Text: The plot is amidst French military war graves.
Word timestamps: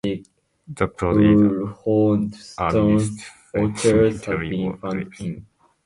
The 0.67 0.87
plot 0.87 1.21
is 1.21 2.53
amidst 2.73 3.21
French 3.51 3.85
military 3.85 4.57
war 4.63 4.77
graves. 4.79 5.41